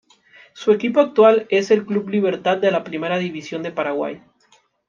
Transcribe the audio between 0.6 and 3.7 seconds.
equipo actual es el Club Libertad de la Primera División